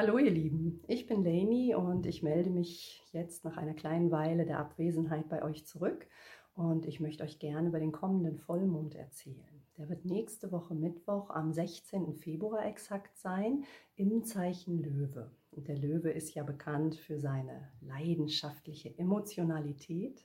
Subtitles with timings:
[0.00, 4.46] Hallo ihr Lieben, ich bin Lainey und ich melde mich jetzt nach einer kleinen Weile
[4.46, 6.06] der Abwesenheit bei euch zurück
[6.54, 9.60] und ich möchte euch gerne über den kommenden Vollmond erzählen.
[9.76, 12.14] Der wird nächste Woche Mittwoch am 16.
[12.14, 13.64] Februar exakt sein
[13.96, 15.32] im Zeichen Löwe.
[15.50, 20.24] Und der Löwe ist ja bekannt für seine leidenschaftliche Emotionalität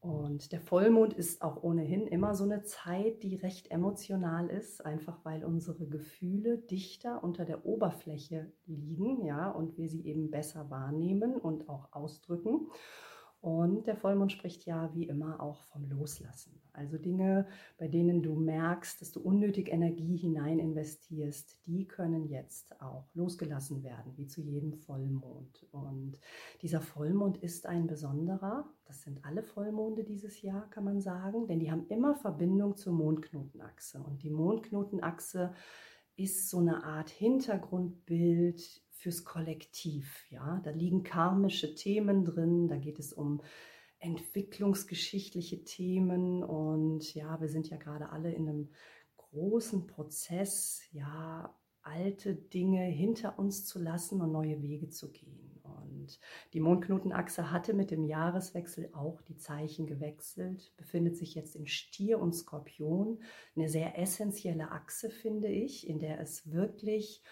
[0.00, 5.22] und der Vollmond ist auch ohnehin immer so eine Zeit, die recht emotional ist, einfach
[5.24, 11.34] weil unsere Gefühle dichter unter der Oberfläche liegen, ja, und wir sie eben besser wahrnehmen
[11.36, 12.68] und auch ausdrücken.
[13.40, 16.60] Und der Vollmond spricht ja wie immer auch vom Loslassen.
[16.74, 17.46] Also Dinge,
[17.78, 23.82] bei denen du merkst, dass du unnötig Energie hinein investierst, die können jetzt auch losgelassen
[23.82, 25.66] werden, wie zu jedem Vollmond.
[25.72, 26.18] Und
[26.60, 28.68] dieser Vollmond ist ein besonderer.
[28.84, 32.92] Das sind alle Vollmonde dieses Jahr, kann man sagen, denn die haben immer Verbindung zur
[32.92, 34.02] Mondknotenachse.
[34.02, 35.54] Und die Mondknotenachse
[36.16, 40.26] ist so eine Art Hintergrundbild fürs Kollektiv.
[40.30, 43.42] Ja, da liegen karmische Themen drin, da geht es um
[43.98, 48.68] entwicklungsgeschichtliche Themen und ja, wir sind ja gerade alle in einem
[49.16, 55.60] großen Prozess, ja, alte Dinge hinter uns zu lassen und neue Wege zu gehen.
[55.62, 56.18] Und
[56.52, 62.18] die Mondknotenachse hatte mit dem Jahreswechsel auch die Zeichen gewechselt, befindet sich jetzt in Stier
[62.18, 63.22] und Skorpion.
[63.56, 67.22] Eine sehr essentielle Achse, finde ich, in der es wirklich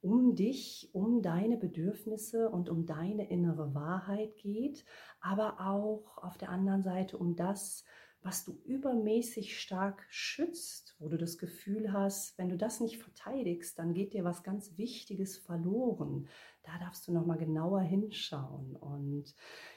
[0.00, 4.84] um dich, um deine Bedürfnisse und um deine innere Wahrheit geht,
[5.20, 7.84] aber auch auf der anderen Seite um das,
[8.22, 13.78] was du übermäßig stark schützt, wo du das Gefühl hast, wenn du das nicht verteidigst,
[13.78, 16.28] dann geht dir was ganz Wichtiges verloren.
[16.62, 18.74] Da darfst du noch mal genauer hinschauen.
[18.76, 19.34] Und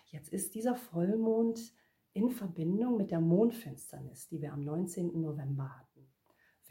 [0.07, 1.73] jetzt ist dieser Vollmond
[2.13, 5.21] in Verbindung mit der Mondfinsternis, die wir am 19.
[5.21, 5.90] November hatten.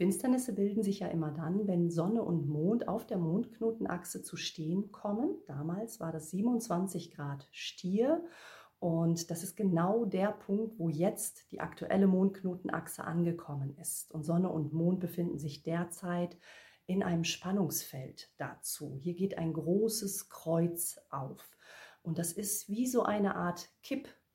[0.01, 4.91] Finsternisse bilden sich ja immer dann, wenn Sonne und Mond auf der Mondknotenachse zu stehen
[4.91, 5.35] kommen.
[5.45, 8.23] Damals war das 27 Grad Stier
[8.79, 14.11] und das ist genau der Punkt, wo jetzt die aktuelle Mondknotenachse angekommen ist.
[14.11, 16.35] Und Sonne und Mond befinden sich derzeit
[16.87, 18.97] in einem Spannungsfeld dazu.
[18.99, 21.47] Hier geht ein großes Kreuz auf.
[22.01, 23.69] Und das ist wie so eine Art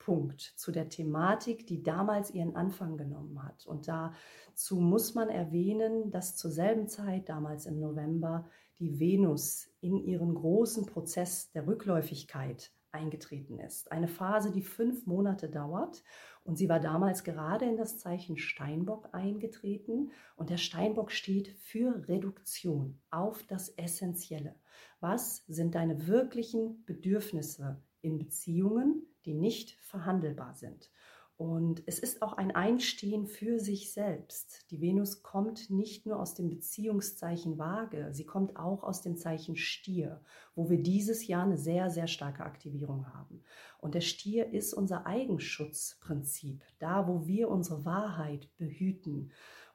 [0.07, 3.67] Kipppunkt zu der Thematik, die damals ihren Anfang genommen hat.
[3.67, 4.13] Und da
[4.57, 10.35] Dazu muss man erwähnen, dass zur selben Zeit, damals im November, die Venus in ihren
[10.35, 13.93] großen Prozess der Rückläufigkeit eingetreten ist.
[13.93, 16.03] Eine Phase, die fünf Monate dauert.
[16.43, 20.11] Und sie war damals gerade in das Zeichen Steinbock eingetreten.
[20.37, 24.55] Und der Steinbock steht für Reduktion auf das Essentielle.
[25.01, 30.91] Was sind deine wirklichen Bedürfnisse in Beziehungen, die nicht verhandelbar sind?
[31.39, 34.71] Und es ist auch ein Einstehen für sich selbst.
[34.71, 39.55] Die Venus kommt nicht nur aus dem Beziehungszeichen Waage, sie kommt auch aus dem Zeichen
[39.55, 40.23] Stier,
[40.55, 43.43] wo wir dieses Jahr eine sehr, sehr starke Aktivierung haben.
[43.79, 49.31] Und der Stier ist unser Eigenschutzprinzip, da wo wir unsere Wahrheit behüten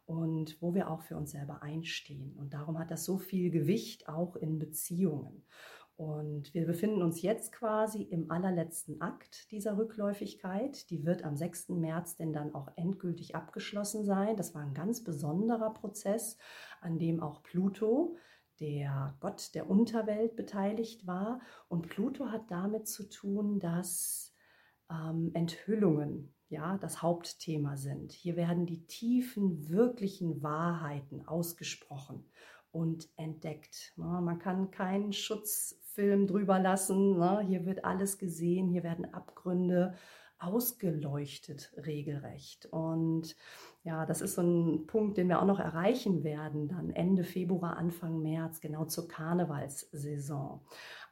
[0.08, 2.36] und wo wir auch für uns selber einstehen.
[2.38, 5.44] Und darum hat das so viel Gewicht auch in Beziehungen.
[6.01, 10.89] Und wir befinden uns jetzt quasi im allerletzten Akt dieser Rückläufigkeit.
[10.89, 11.69] Die wird am 6.
[11.69, 14.35] März denn dann auch endgültig abgeschlossen sein.
[14.35, 16.39] Das war ein ganz besonderer Prozess,
[16.79, 18.17] an dem auch Pluto,
[18.59, 21.39] der Gott der Unterwelt, beteiligt war.
[21.69, 24.33] Und Pluto hat damit zu tun, dass
[24.89, 28.12] ähm, Enthüllungen ja, das Hauptthema sind.
[28.12, 32.25] Hier werden die tiefen, wirklichen Wahrheiten ausgesprochen
[32.72, 33.94] und entdeckt.
[33.97, 37.18] Man kann keinen Schutz Film drüber lassen.
[37.18, 37.41] Ne?
[37.47, 39.94] Hier wird alles gesehen, hier werden Abgründe
[40.40, 42.66] ausgeleuchtet regelrecht.
[42.68, 43.35] Und
[43.84, 47.78] ja, das ist so ein Punkt, den wir auch noch erreichen werden, dann Ende Februar,
[47.78, 50.62] Anfang März, genau zur Karnevalssaison.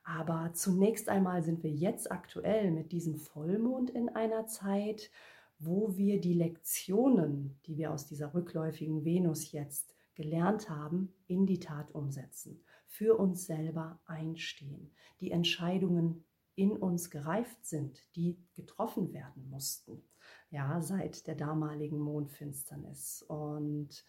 [0.03, 5.12] Aber zunächst einmal sind wir jetzt aktuell mit diesem Vollmond in einer Zeit,
[5.59, 11.59] wo wir die Lektionen, die wir aus dieser rückläufigen Venus jetzt gelernt haben, in die
[11.59, 14.91] Tat umsetzen für uns selber einstehen,
[15.21, 16.25] die Entscheidungen
[16.56, 20.03] in uns gereift sind, die getroffen werden mussten,
[20.50, 23.24] ja, seit der damaligen Mondfinsternis.
[23.24, 24.03] Und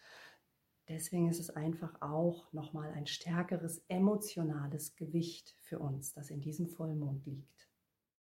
[0.89, 6.67] deswegen ist es einfach auch nochmal ein stärkeres emotionales Gewicht für uns, das in diesem
[6.67, 7.69] Vollmond liegt.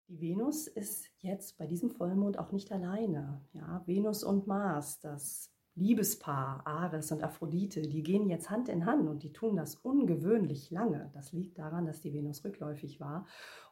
[0.08, 3.42] Die Venus ist jetzt bei diesem Vollmond auch nicht alleine.
[3.52, 9.08] Ja, Venus und Mars, das Liebespaar Ares und Aphrodite, die gehen jetzt Hand in Hand
[9.08, 11.10] und die tun das ungewöhnlich lange.
[11.14, 13.26] Das liegt daran, dass die Venus rückläufig war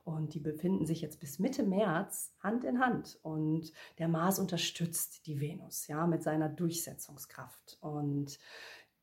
[0.05, 5.27] und die befinden sich jetzt bis Mitte März Hand in Hand und der Mars unterstützt
[5.27, 8.39] die Venus ja mit seiner Durchsetzungskraft und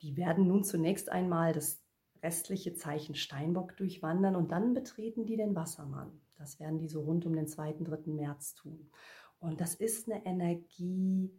[0.02, 1.84] die werden nun zunächst einmal das
[2.24, 6.22] restliche Zeichen Steinbock durchwandern und dann betreten die den Wassermann.
[6.38, 8.12] Das werden die so rund um den 2., 3.
[8.12, 8.90] März tun.
[9.40, 11.32] Und das ist eine Energie,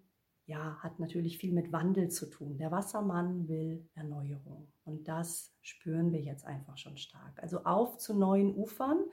[0.46, 2.58] ja, hat natürlich viel mit Wandel zu tun.
[2.58, 4.69] Der Wassermann will Erneuerung.
[4.85, 7.43] Und das spüren wir jetzt einfach schon stark.
[7.43, 9.05] Also auf zu neuen Ufern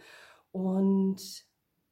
[0.52, 1.46] und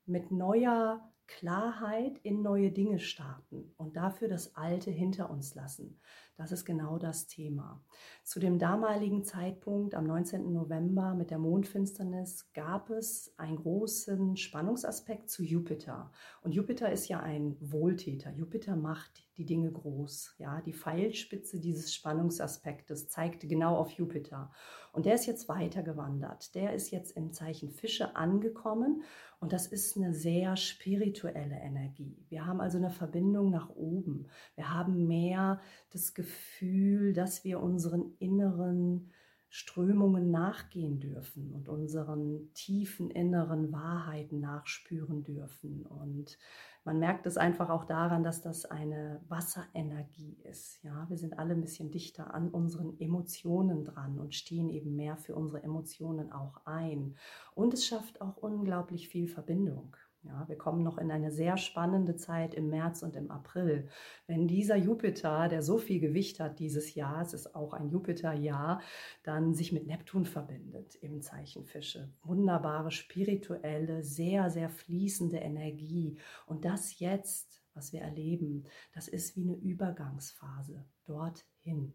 [0.05, 5.99] mit neuer Klarheit in neue Dinge starten und dafür das Alte hinter uns lassen.
[6.37, 7.83] Das ist genau das Thema.
[8.23, 10.51] Zu dem damaligen Zeitpunkt, am 19.
[10.51, 16.11] November mit der Mondfinsternis, gab es einen großen Spannungsaspekt zu Jupiter.
[16.41, 18.31] Und Jupiter ist ja ein Wohltäter.
[18.31, 20.35] Jupiter macht die Dinge groß.
[20.37, 24.51] Ja, die Pfeilspitze dieses Spannungsaspektes zeigte genau auf Jupiter.
[24.91, 26.53] Und der ist jetzt weitergewandert.
[26.55, 29.03] Der ist jetzt im Zeichen Fische angekommen
[29.39, 32.25] und das ist eine sehr spirituelle Energie.
[32.27, 34.27] Wir haben also eine Verbindung nach oben.
[34.55, 39.09] Wir haben mehr das Gefühl, dass wir unseren inneren
[39.49, 45.85] Strömungen nachgehen dürfen und unseren tiefen inneren Wahrheiten nachspüren dürfen.
[45.87, 46.37] Und
[46.85, 50.81] man merkt es einfach auch daran, dass das eine Wasserenergie ist.
[50.83, 55.17] Ja, wir sind alle ein bisschen dichter an unseren Emotionen dran und stehen eben mehr
[55.17, 57.15] für unsere Emotionen auch ein.
[57.55, 59.95] Und es schafft auch unglaublich viel Verbindung.
[60.23, 63.87] Ja, wir kommen noch in eine sehr spannende Zeit im März und im April.
[64.27, 68.81] Wenn dieser Jupiter, der so viel Gewicht hat dieses Jahr, es ist auch ein Jupiterjahr,
[69.23, 72.11] dann sich mit Neptun verbindet im Zeichen Fische.
[72.23, 76.17] Wunderbare, spirituelle, sehr, sehr fließende Energie.
[76.45, 81.93] Und das jetzt, was wir erleben, das ist wie eine Übergangsphase dorthin.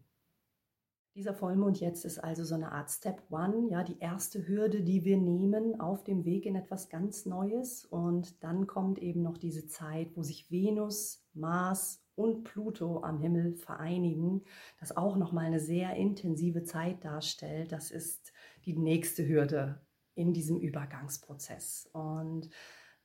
[1.15, 5.05] Dieser Vollmond jetzt ist also so eine Art Step One, ja, die erste Hürde, die
[5.05, 7.85] wir nehmen auf dem Weg in etwas ganz Neues.
[7.85, 13.55] Und dann kommt eben noch diese Zeit, wo sich Venus, Mars und Pluto am Himmel
[13.55, 14.43] vereinigen,
[14.81, 17.71] das auch nochmal eine sehr intensive Zeit darstellt.
[17.71, 18.33] Das ist
[18.65, 19.79] die nächste Hürde
[20.15, 21.89] in diesem Übergangsprozess.
[21.93, 22.49] Und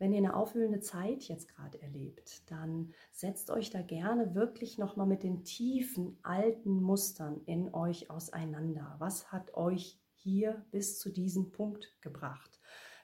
[0.01, 5.07] wenn ihr eine aufwühlende Zeit jetzt gerade erlebt, dann setzt euch da gerne wirklich nochmal
[5.07, 8.97] mit den tiefen alten Mustern in euch auseinander.
[8.99, 12.59] Was hat euch hier bis zu diesem Punkt gebracht?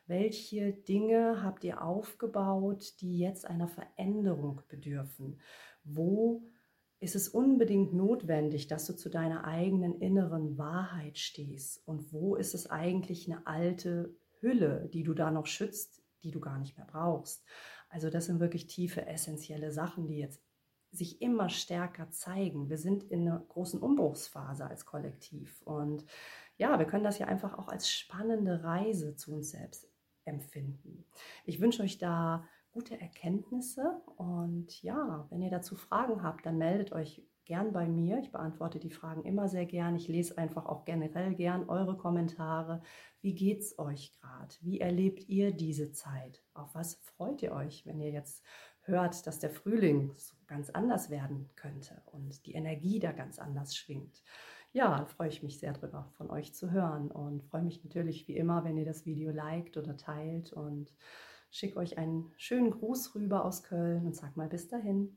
[0.06, 5.38] Welche Dinge habt ihr aufgebaut, die jetzt einer Veränderung bedürfen?
[5.84, 6.44] Wo
[6.98, 11.86] ist es unbedingt notwendig, dass du zu deiner eigenen inneren Wahrheit stehst?
[11.86, 16.40] Und wo ist es eigentlich eine alte Hülle, die du da noch schützt, die du
[16.40, 17.44] gar nicht mehr brauchst.
[17.88, 20.42] Also das sind wirklich tiefe, essentielle Sachen, die jetzt
[20.90, 22.68] sich immer stärker zeigen.
[22.68, 25.62] Wir sind in einer großen Umbruchsphase als Kollektiv.
[25.62, 26.04] Und
[26.56, 29.88] ja, wir können das ja einfach auch als spannende Reise zu uns selbst
[30.24, 31.04] empfinden.
[31.44, 36.92] Ich wünsche euch da gute Erkenntnisse und ja, wenn ihr dazu Fragen habt, dann meldet
[36.92, 38.18] euch gern bei mir.
[38.18, 39.96] Ich beantworte die Fragen immer sehr gern.
[39.96, 42.82] Ich lese einfach auch generell gern eure Kommentare.
[43.22, 44.54] Wie geht's euch gerade?
[44.60, 46.42] Wie erlebt ihr diese Zeit?
[46.52, 48.44] Auf was freut ihr euch, wenn ihr jetzt
[48.82, 53.74] hört, dass der Frühling so ganz anders werden könnte und die Energie da ganz anders
[53.74, 54.22] schwingt?
[54.72, 58.36] Ja, freue ich mich sehr drüber, von euch zu hören und freue mich natürlich wie
[58.36, 60.94] immer, wenn ihr das Video liked oder teilt und
[61.50, 65.16] schicke euch einen schönen Gruß rüber aus Köln und sag mal bis dahin.